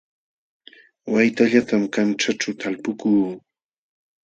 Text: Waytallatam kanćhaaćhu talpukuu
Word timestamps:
Waytallatam 1.13 1.83
kanćhaaćhu 1.93 2.49
talpukuu 2.59 3.25